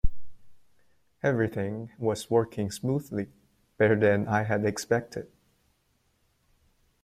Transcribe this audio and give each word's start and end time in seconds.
Everything 1.21 1.91
was 1.99 2.31
working 2.31 2.71
smoothly, 2.71 3.29
better 3.77 3.95
than 3.95 4.27
I 4.27 4.41
had 4.45 4.65
expected. 4.65 5.31